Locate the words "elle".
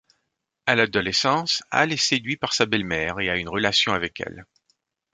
4.19-4.47